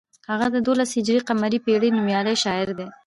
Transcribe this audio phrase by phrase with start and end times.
[0.29, 2.87] هغه د دولسم هجري قمري پیړۍ نومیالی شاعر دی.